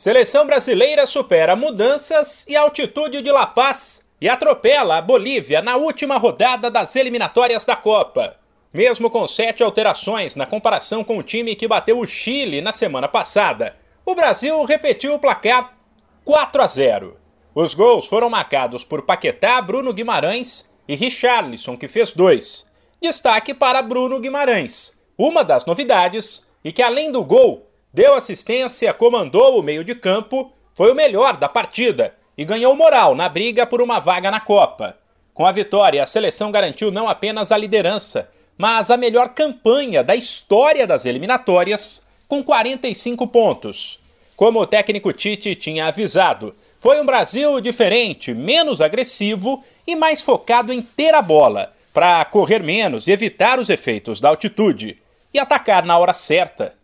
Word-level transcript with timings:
Seleção 0.00 0.46
brasileira 0.46 1.08
supera 1.08 1.56
mudanças 1.56 2.46
e 2.46 2.54
altitude 2.54 3.20
de 3.20 3.32
La 3.32 3.48
Paz 3.48 4.08
e 4.20 4.28
atropela 4.28 4.96
a 4.96 5.02
Bolívia 5.02 5.60
na 5.60 5.74
última 5.74 6.16
rodada 6.16 6.70
das 6.70 6.94
eliminatórias 6.94 7.64
da 7.64 7.74
Copa. 7.74 8.36
Mesmo 8.72 9.10
com 9.10 9.26
sete 9.26 9.60
alterações 9.60 10.36
na 10.36 10.46
comparação 10.46 11.02
com 11.02 11.18
o 11.18 11.22
time 11.24 11.56
que 11.56 11.66
bateu 11.66 11.98
o 11.98 12.06
Chile 12.06 12.60
na 12.60 12.70
semana 12.70 13.08
passada, 13.08 13.74
o 14.06 14.14
Brasil 14.14 14.62
repetiu 14.62 15.14
o 15.14 15.18
placar 15.18 15.76
4 16.24 16.62
a 16.62 16.66
0. 16.68 17.16
Os 17.52 17.74
gols 17.74 18.06
foram 18.06 18.30
marcados 18.30 18.84
por 18.84 19.02
Paquetá, 19.02 19.60
Bruno 19.60 19.92
Guimarães 19.92 20.72
e 20.86 20.94
Richarlison, 20.94 21.76
que 21.76 21.88
fez 21.88 22.12
dois. 22.12 22.70
Destaque 23.02 23.52
para 23.52 23.82
Bruno 23.82 24.20
Guimarães, 24.20 24.96
uma 25.18 25.42
das 25.42 25.66
novidades, 25.66 26.46
e 26.62 26.70
que 26.70 26.82
além 26.82 27.10
do 27.10 27.24
gol 27.24 27.67
deu 27.92 28.14
assistência, 28.14 28.92
comandou 28.92 29.58
o 29.58 29.62
meio 29.62 29.84
de 29.84 29.94
campo, 29.94 30.52
foi 30.74 30.92
o 30.92 30.94
melhor 30.94 31.36
da 31.36 31.48
partida 31.48 32.14
e 32.36 32.44
ganhou 32.44 32.74
moral 32.76 33.14
na 33.14 33.28
briga 33.28 33.66
por 33.66 33.82
uma 33.82 33.98
vaga 33.98 34.30
na 34.30 34.40
Copa. 34.40 34.96
Com 35.34 35.46
a 35.46 35.52
vitória, 35.52 36.02
a 36.02 36.06
seleção 36.06 36.50
garantiu 36.50 36.90
não 36.90 37.08
apenas 37.08 37.52
a 37.52 37.56
liderança, 37.56 38.30
mas 38.56 38.90
a 38.90 38.96
melhor 38.96 39.30
campanha 39.30 40.02
da 40.02 40.16
história 40.16 40.86
das 40.86 41.06
eliminatórias, 41.06 42.04
com 42.26 42.42
45 42.42 43.26
pontos. 43.28 44.00
Como 44.36 44.60
o 44.60 44.66
técnico 44.66 45.12
Tite 45.12 45.54
tinha 45.54 45.86
avisado, 45.86 46.54
foi 46.80 47.00
um 47.00 47.06
Brasil 47.06 47.60
diferente, 47.60 48.32
menos 48.34 48.80
agressivo 48.80 49.64
e 49.86 49.96
mais 49.96 50.20
focado 50.20 50.72
em 50.72 50.80
ter 50.80 51.14
a 51.14 51.22
bola, 51.22 51.72
para 51.92 52.24
correr 52.24 52.62
menos 52.62 53.08
e 53.08 53.12
evitar 53.12 53.58
os 53.58 53.70
efeitos 53.70 54.20
da 54.20 54.28
altitude, 54.28 54.98
e 55.32 55.38
atacar 55.38 55.84
na 55.84 55.98
hora 55.98 56.14
certa. 56.14 56.74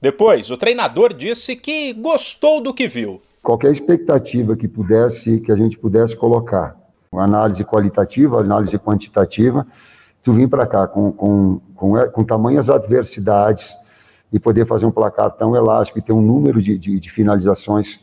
Depois, 0.00 0.50
o 0.50 0.56
treinador 0.56 1.12
disse 1.12 1.54
que 1.54 1.92
gostou 1.92 2.62
do 2.62 2.72
que 2.72 2.88
viu. 2.88 3.20
Qualquer 3.42 3.70
expectativa 3.70 4.56
que 4.56 4.66
pudesse, 4.66 5.40
que 5.40 5.52
a 5.52 5.56
gente 5.56 5.78
pudesse 5.78 6.16
colocar, 6.16 6.74
análise 7.12 7.62
qualitativa, 7.64 8.40
análise 8.40 8.78
quantitativa, 8.78 9.66
tu 10.22 10.32
vir 10.32 10.48
para 10.48 10.66
cá 10.66 10.86
com, 10.86 11.12
com, 11.12 11.60
com, 11.74 11.94
com 12.12 12.24
tamanhas 12.24 12.70
adversidades 12.70 13.74
e 14.32 14.38
poder 14.38 14.66
fazer 14.66 14.86
um 14.86 14.90
placar 14.90 15.30
tão 15.32 15.54
elástico 15.54 15.98
e 15.98 16.02
ter 16.02 16.12
um 16.12 16.22
número 16.22 16.62
de, 16.62 16.78
de, 16.78 16.98
de 16.98 17.10
finalizações 17.10 18.00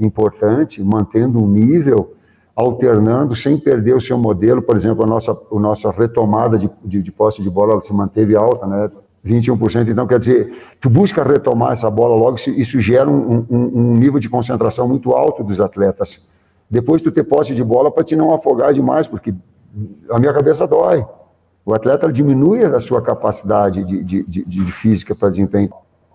importante, 0.00 0.82
mantendo 0.82 1.38
um 1.40 1.46
nível, 1.46 2.16
alternando, 2.54 3.36
sem 3.36 3.58
perder 3.58 3.94
o 3.94 4.00
seu 4.00 4.18
modelo. 4.18 4.62
Por 4.62 4.74
exemplo, 4.74 5.04
a 5.04 5.06
nossa, 5.06 5.32
a 5.32 5.58
nossa 5.60 5.90
retomada 5.92 6.58
de, 6.58 6.70
de, 6.84 7.02
de 7.02 7.12
posse 7.12 7.42
de 7.42 7.50
bola 7.50 7.80
se 7.82 7.92
manteve 7.92 8.36
alta, 8.36 8.66
né? 8.66 8.90
21%. 9.28 9.88
Então, 9.88 10.06
quer 10.06 10.18
dizer, 10.18 10.52
tu 10.80 10.88
busca 10.88 11.22
retomar 11.22 11.72
essa 11.72 11.90
bola 11.90 12.16
logo, 12.16 12.36
isso 12.48 12.80
gera 12.80 13.08
um, 13.08 13.46
um, 13.50 13.70
um 13.74 13.92
nível 13.94 14.18
de 14.18 14.28
concentração 14.28 14.88
muito 14.88 15.12
alto 15.12 15.44
dos 15.44 15.60
atletas. 15.60 16.22
Depois 16.70 17.02
tu 17.02 17.10
ter 17.10 17.24
posse 17.24 17.54
de 17.54 17.62
bola 17.62 17.90
para 17.90 18.04
te 18.04 18.16
não 18.16 18.32
afogar 18.34 18.72
demais, 18.72 19.06
porque 19.06 19.34
a 20.10 20.18
minha 20.18 20.32
cabeça 20.32 20.66
dói. 20.66 21.04
O 21.64 21.74
atleta 21.74 22.10
diminui 22.10 22.64
a 22.64 22.80
sua 22.80 23.02
capacidade 23.02 23.84
de, 23.84 24.02
de, 24.02 24.22
de, 24.24 24.44
de 24.44 24.72
física 24.72 25.14
para 25.14 25.28
desempenho. 25.28 25.70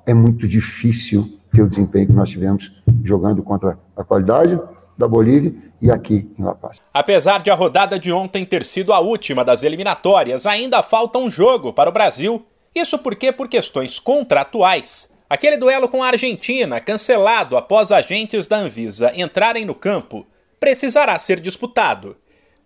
É 0.05 0.13
muito 0.13 0.47
difícil 0.47 1.37
ter 1.51 1.61
o 1.61 1.69
desempenho 1.69 2.07
que 2.07 2.13
nós 2.13 2.29
tivemos 2.29 2.71
jogando 3.03 3.43
contra 3.43 3.77
a 3.95 4.03
qualidade 4.03 4.59
da 4.97 5.07
Bolívia 5.07 5.53
e 5.81 5.91
aqui 5.91 6.31
em 6.37 6.43
La 6.43 6.55
Paz. 6.55 6.81
Apesar 6.93 7.41
de 7.41 7.51
a 7.51 7.55
rodada 7.55 7.99
de 7.99 8.11
ontem 8.11 8.45
ter 8.45 8.65
sido 8.65 8.93
a 8.93 8.99
última 8.99 9.43
das 9.43 9.63
eliminatórias, 9.63 10.45
ainda 10.45 10.81
falta 10.81 11.19
um 11.19 11.29
jogo 11.29 11.73
para 11.73 11.89
o 11.89 11.93
Brasil 11.93 12.43
isso 12.75 12.97
porque, 12.97 13.31
por 13.31 13.47
questões 13.47 13.99
contratuais, 13.99 15.13
aquele 15.29 15.57
duelo 15.57 15.87
com 15.87 16.01
a 16.03 16.07
Argentina, 16.07 16.79
cancelado 16.79 17.55
após 17.55 17.91
agentes 17.91 18.47
da 18.47 18.57
Anvisa 18.57 19.11
entrarem 19.15 19.65
no 19.65 19.75
campo, 19.75 20.25
precisará 20.59 21.17
ser 21.19 21.39
disputado. 21.39 22.17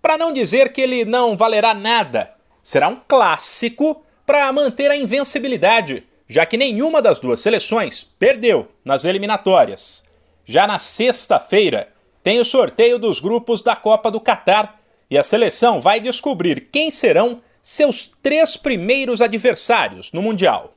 Para 0.01 0.17
não 0.17 0.31
dizer 0.31 0.71
que 0.71 0.81
ele 0.81 1.03
não 1.03 1.35
valerá 1.35 1.73
nada, 1.73 2.33
será 2.63 2.87
um 2.87 2.99
clássico 3.07 4.03
para 4.25 4.51
manter 4.51 4.91
a 4.91 4.95
invencibilidade, 4.95 6.03
já 6.27 6.45
que 6.45 6.57
nenhuma 6.57 7.01
das 7.01 7.19
duas 7.19 7.41
seleções 7.41 8.03
perdeu 8.03 8.67
nas 8.85 9.05
eliminatórias. 9.05 10.05
Já 10.45 10.67
na 10.67 10.79
sexta-feira, 10.79 11.89
tem 12.23 12.39
o 12.39 12.45
sorteio 12.45 12.99
dos 12.99 13.19
grupos 13.19 13.61
da 13.61 13.75
Copa 13.75 14.11
do 14.11 14.19
Catar 14.19 14.79
e 15.09 15.17
a 15.17 15.23
seleção 15.23 15.79
vai 15.79 15.99
descobrir 15.99 16.67
quem 16.71 16.91
serão 16.91 17.41
seus 17.69 18.09
três 18.23 18.55
primeiros 18.55 19.21
adversários 19.21 20.13
no 20.13 20.21
Mundial. 20.21 20.73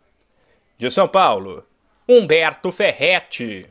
De 0.77 0.91
São 0.91 1.06
Paulo, 1.06 1.65
Humberto 2.09 2.73
Ferretti. 2.73 3.69